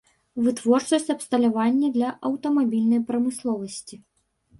Вытворчасць 0.43 1.11
абсталявання 1.15 1.91
для 1.97 2.09
аўтамабільнай 2.29 3.01
прамысловасці. 3.11 4.01